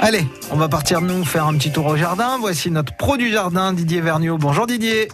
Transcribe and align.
Allez, 0.00 0.26
on 0.50 0.56
va 0.56 0.68
partir 0.68 1.00
nous 1.00 1.24
faire 1.24 1.46
un 1.46 1.54
petit 1.56 1.72
tour 1.72 1.86
au 1.86 1.96
jardin. 1.96 2.38
Voici 2.38 2.70
notre 2.70 2.94
pro 2.96 3.16
du 3.16 3.30
jardin, 3.30 3.72
Didier 3.72 4.00
Vergniaud. 4.00 4.38
Bonjour 4.38 4.66
Didier. 4.66 5.08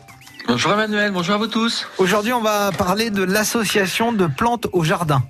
Bonjour 0.46 0.72
Emmanuel, 0.72 1.10
bonjour 1.12 1.36
à 1.36 1.38
vous 1.38 1.46
tous. 1.46 1.86
Aujourd'hui, 1.96 2.32
on 2.34 2.42
va 2.42 2.70
parler 2.70 3.08
de 3.10 3.22
l'association 3.22 4.12
de 4.12 4.26
plantes 4.26 4.66
au 4.72 4.84
jardin. 4.84 5.22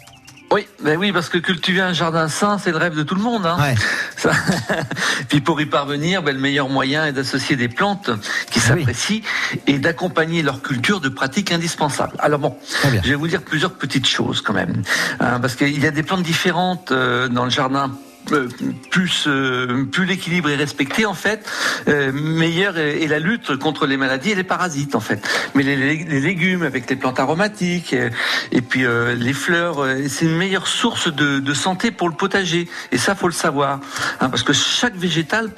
Oui, 0.53 0.67
ben 0.85 0.97
oui, 0.99 1.11
parce 1.13 1.29
que 1.29 1.39
cultiver 1.39 1.81
un 1.81 1.93
jardin 1.93 2.29
sain, 2.29 2.59
c'est 2.59 2.71
le 2.71 2.77
rêve 2.77 2.95
de 2.97 3.03
tout 3.03 3.15
le 3.15 3.23
monde. 3.23 3.47
Hein. 3.47 3.57
Ouais. 3.61 4.31
Puis 5.29 5.41
pour 5.41 5.61
y 5.61 5.67
parvenir, 5.67 6.23
ben, 6.23 6.35
le 6.35 6.41
meilleur 6.41 6.69
moyen 6.69 7.07
est 7.07 7.13
d'associer 7.13 7.57
des 7.57 7.69
plantes 7.69 8.11
qui 8.51 8.61
Ah 8.69 8.73
oui. 8.75 8.81
s'apprécient 8.81 9.21
et 9.67 9.79
d'accompagner 9.79 10.43
leur 10.43 10.63
culture 10.63 11.01
de 11.01 11.09
pratiques 11.09 11.51
indispensables. 11.53 12.13
Alors 12.19 12.39
bon, 12.41 12.57
je 13.03 13.09
vais 13.09 13.15
vous 13.15 13.29
dire 13.29 13.43
plusieurs 13.43 13.73
petites 13.75 14.07
choses 14.07 14.43
quand 14.43 14.53
même, 14.53 14.83
Hein, 15.21 15.39
parce 15.41 15.55
qu'il 15.55 15.81
y 15.81 15.87
a 15.87 15.91
des 15.91 16.03
plantes 16.03 16.23
différentes 16.23 16.91
euh, 16.93 17.29
dans 17.29 17.45
le 17.45 17.51
jardin. 17.51 17.93
Euh, 18.33 18.49
plus 18.91 19.25
euh, 19.27 19.85
plus 19.85 20.07
l'équilibre 20.07 20.49
est 20.49 20.57
respecté 20.57 21.05
en 21.05 21.15
fait, 21.15 21.47
euh, 21.89 22.11
meilleure 22.13 22.79
est, 22.79 23.07
la 23.07 23.19
lutte 23.19 23.57
contre 23.57 23.87
les 23.87 23.97
maladies 23.97 24.31
et 24.31 24.35
les 24.35 24.45
parasites 24.45 24.95
en 24.95 25.01
fait. 25.01 25.21
Mais 25.55 25.63
les, 25.63 25.77
légumes 25.77 26.63
avec 26.63 26.89
les 26.89 26.97
plantes 26.97 27.21
aromatiques 27.21 27.95
et 28.53 28.61
puis 28.63 28.85
les 29.17 29.33
fleurs, 29.33 29.85
c'est 30.09 30.25
une 30.25 30.37
meilleure 30.37 30.67
source 30.67 31.13
de, 31.13 31.39
de 31.39 31.55
santé 31.55 31.91
pour 31.91 32.09
le 32.09 32.15
potager. 32.15 32.69
Et 32.93 32.99
ça 32.99 33.15
faut 33.15 33.29
le 33.29 33.33
savoir, 33.33 33.81
hein, 34.21 34.31
parce 34.31 34.43
que 34.43 34.53
chaque 34.53 34.97
végétal 34.97 35.51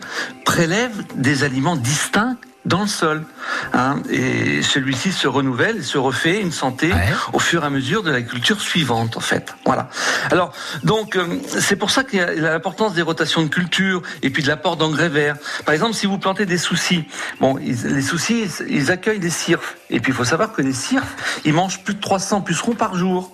prélève 0.45 1.05
des 1.15 1.45
aliments 1.45 1.77
distincts 1.77 2.37
dans 2.65 2.83
le 2.83 2.89
sol. 2.89 3.25
Hein, 3.73 4.03
et 4.11 4.63
celui-ci 4.63 5.13
se 5.13 5.29
renouvelle 5.29 5.79
et 5.79 5.83
se 5.83 5.99
refait 5.99 6.41
une 6.41 6.53
santé 6.53 6.93
Ouais. 6.93 7.09
au 7.33 7.39
fur 7.39 7.63
et 7.63 7.67
à 7.67 7.71
mesure 7.71 8.03
de 8.03 8.11
la 8.11 8.23
culture 8.23 8.61
suivante, 8.61 9.17
en 9.17 9.21
fait. 9.21 9.55
Voilà. 9.65 9.89
Alors, 10.31 10.53
donc, 10.85 11.17
euh, 11.17 11.25
c'est 11.47 11.77
pour 11.77 11.91
ça 11.91 12.05
qu'il 12.05 12.19
y 12.19 12.23
a 12.23 12.33
l'importance 12.35 12.95
des 12.95 13.03
rotations 13.03 13.43
de 13.43 13.49
culture 13.49 14.03
et 14.23 14.31
puis 14.31 14.43
de 14.43 14.49
l'apport 14.49 14.77
d'engrais 14.77 15.09
verts. 15.09 15.37
Par 15.65 15.75
exemple, 15.75 15.95
si 15.95 16.07
vous 16.07 16.19
plantez 16.19 16.47
des 16.47 16.59
soucis, 16.59 17.05
bon, 17.41 17.59
ils- 17.59 17.83
les 17.87 18.03
soucis, 18.03 18.47
ils, 18.69 18.91
accueillent 18.91 19.19
des 19.19 19.31
cirfes. 19.31 19.77
Et 19.91 20.01
puis, 20.01 20.13
il 20.13 20.15
faut 20.15 20.25
savoir 20.25 20.53
que 20.53 20.63
les 20.63 20.73
cirfes, 20.73 21.41
ils 21.45 21.53
mangent 21.53 21.83
plus 21.83 21.95
de 21.95 22.01
300 22.01 22.41
pucerons 22.41 22.75
par 22.75 22.97
jour. 22.97 23.33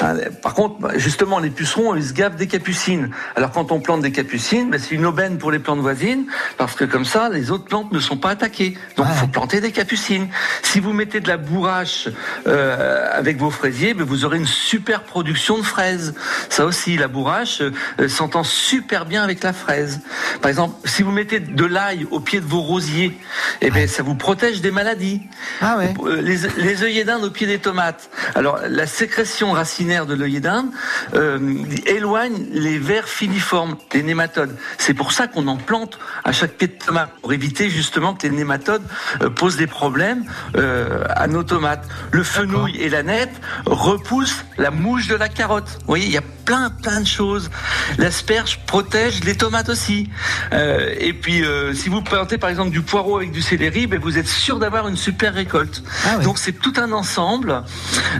Hein, 0.00 0.16
Par 0.42 0.54
contre, 0.54 0.78
bah, 0.80 0.90
justement, 0.96 1.38
les 1.38 1.50
pucerons, 1.50 1.94
ils 1.94 2.04
se 2.04 2.12
gavent 2.12 2.36
des 2.36 2.46
capucines. 2.46 3.10
Alors, 3.36 3.50
quand 3.50 3.72
on 3.72 3.80
plante 3.80 4.02
des 4.02 4.12
capucines, 4.12 4.70
bah, 4.70 4.78
c'est 4.78 4.94
une 4.94 5.06
aubaine 5.06 5.38
pour 5.38 5.50
les 5.50 5.58
plantes 5.58 5.80
voisines, 5.80 6.26
parce 6.56 6.74
que 6.74 6.84
comme 6.84 7.04
ça, 7.04 7.28
les 7.28 7.50
autres 7.50 7.64
plantes 7.64 7.92
ne 7.92 8.00
sont 8.00 8.16
pas 8.16 8.30
attaquées. 8.30 8.76
Donc, 8.96 9.06
il 9.08 9.12
Ouais. 9.12 9.18
faut 9.18 9.26
planter 9.26 9.60
des 9.60 9.72
capucines. 9.72 10.28
Si 10.62 10.80
vous 10.80 10.92
mettez 10.92 11.20
de 11.20 11.28
la 11.28 11.36
bourrache 11.36 12.08
euh, 12.46 13.08
avec 13.12 13.38
vos 13.38 13.50
fraisiers, 13.50 13.94
ben, 13.94 14.04
vous 14.04 14.24
aurez 14.24 14.36
une 14.38 14.46
super 14.46 15.02
production 15.02 15.58
de 15.58 15.62
fraises. 15.62 16.14
Ça 16.48 16.64
aussi, 16.64 16.96
la 16.96 17.08
bourrache 17.08 17.60
euh, 17.62 18.08
s'entend 18.08 18.44
super 18.44 19.06
bien 19.06 19.22
avec 19.24 19.42
la 19.42 19.52
fraise. 19.52 20.00
Par 20.40 20.48
exemple, 20.48 20.76
si 20.88 21.02
vous 21.02 21.10
mettez 21.10 21.40
de 21.40 21.64
l'ail 21.64 22.06
au 22.10 22.20
pied 22.20 22.40
de 22.40 22.46
vos 22.46 22.60
rosiers, 22.60 23.16
eh 23.60 23.70
ben, 23.70 23.88
ça 23.88 24.02
vous 24.02 24.14
protège 24.14 24.60
des 24.60 24.70
maladies. 24.70 25.22
Ah 25.60 25.76
ouais. 25.78 25.92
Euh, 26.04 26.20
Les, 26.20 26.38
les 26.58 26.82
œillets 26.82 27.04
d'Inde 27.04 27.24
au 27.24 27.30
pied 27.30 27.46
des 27.46 27.58
tomates. 27.58 28.10
Alors, 28.34 28.60
la 28.68 28.86
sécrétion 28.86 29.52
racinaire 29.52 29.79
de 29.80 30.14
l'œillet 30.14 30.40
d'Inde 30.40 30.66
euh, 31.14 31.64
éloigne 31.86 32.46
les 32.52 32.78
vers 32.78 33.08
filiformes, 33.08 33.76
les 33.94 34.02
nématodes. 34.02 34.54
C'est 34.76 34.92
pour 34.92 35.12
ça 35.12 35.26
qu'on 35.26 35.46
en 35.48 35.56
plante 35.56 35.98
à 36.24 36.32
chaque 36.32 36.52
pied 36.52 36.68
de 36.68 36.74
tomate, 36.74 37.10
pour 37.22 37.32
éviter 37.32 37.70
justement 37.70 38.14
que 38.14 38.26
les 38.26 38.30
nématodes 38.30 38.82
euh, 39.22 39.30
posent 39.30 39.56
des 39.56 39.66
problèmes 39.66 40.24
euh, 40.56 41.04
à 41.08 41.26
nos 41.28 41.42
tomates. 41.42 41.88
Le 42.12 42.22
fenouil 42.22 42.76
et 42.76 42.90
la 42.90 43.02
nette 43.02 43.32
repoussent 43.64 44.44
la 44.58 44.70
mouche 44.70 45.08
de 45.08 45.14
la 45.14 45.30
carotte. 45.30 45.68
Vous 45.80 45.86
voyez, 45.86 46.06
il 46.06 46.12
y 46.12 46.18
a 46.18 46.22
plein, 46.50 46.70
plein 46.70 47.00
de 47.00 47.06
choses. 47.06 47.48
L'asperge 47.96 48.58
protège 48.66 49.22
les 49.22 49.36
tomates 49.36 49.68
aussi. 49.68 50.10
Euh, 50.52 50.92
et 50.98 51.12
puis, 51.12 51.44
euh, 51.44 51.72
si 51.74 51.88
vous 51.88 52.02
plantez 52.02 52.38
par 52.38 52.50
exemple 52.50 52.70
du 52.70 52.82
poireau 52.82 53.18
avec 53.18 53.30
du 53.30 53.40
céleri, 53.40 53.86
ben, 53.86 54.00
vous 54.00 54.18
êtes 54.18 54.26
sûr 54.26 54.58
d'avoir 54.58 54.88
une 54.88 54.96
super 54.96 55.32
récolte. 55.32 55.84
Ah. 56.04 56.16
Donc 56.16 56.38
c'est 56.38 56.50
tout 56.52 56.72
un 56.76 56.90
ensemble 56.90 57.62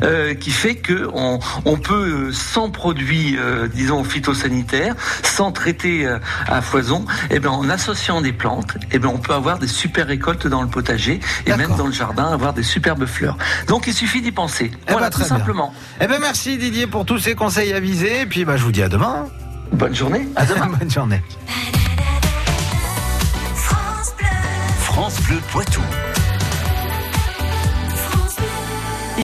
euh, 0.05 0.35
qui 0.35 0.53
fait 0.53 0.77
que 0.77 1.09
on, 1.13 1.41
on 1.65 1.77
peut 1.77 2.31
sans 2.33 2.71
produits, 2.71 3.37
disons 3.75 4.05
phytosanitaires, 4.05 4.95
sans 5.25 5.51
traiter 5.51 6.07
à 6.47 6.63
foison, 6.63 7.05
et 7.31 7.41
ben 7.41 7.51
en 7.51 7.69
associant 7.69 8.21
des 8.21 8.33
plantes, 8.33 8.77
et 8.93 9.01
ben 9.01 9.09
on 9.09 9.19
peut 9.19 9.35
avoir 9.35 9.59
des 9.59 9.67
super 9.67 10.07
récoltes 10.07 10.47
dans 10.47 10.63
le 10.63 10.69
potager 10.69 11.19
et 11.47 11.57
même 11.57 11.75
dans 11.77 11.87
le 11.87 11.93
jardin 11.93 12.27
avoir 12.27 12.53
des 12.53 12.63
superbes 12.63 13.07
fleurs. 13.07 13.37
Donc 13.67 13.89
il 13.89 13.95
suffit 13.95 14.23
d'y 14.23 14.33
penser. 14.33 14.71
Eh 14.89 14.93
voilà 14.93 15.07
ben, 15.07 15.11
tout 15.11 15.21
très 15.21 15.29
bien. 15.29 15.39
simplement. 15.39 15.75
Eh 16.01 16.07
ben 16.07 16.19
merci 16.21 16.59
Didier 16.59 16.87
pour 16.87 17.05
tous 17.05 17.19
ces 17.19 17.35
conseils 17.35 17.73
avisés. 17.73 18.20
Et 18.21 18.27
puis 18.27 18.45
bah, 18.45 18.59
je 18.59 18.65
vous 18.65 18.73
dis 18.73 18.83
à 18.83 18.91
demain. 18.91 19.29
Bonne 19.73 19.95
journée. 19.95 20.29
À 20.37 20.45
demain. 20.45 20.67
Bonne 20.79 20.91
journée. 20.91 21.23
France 23.55 24.13
Bleu. 24.19 24.27
France 24.77 25.21
Bleu 25.23 25.39
Poitou. 25.51 25.81